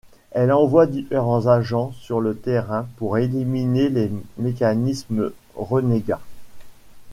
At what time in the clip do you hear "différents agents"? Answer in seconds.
0.87-1.91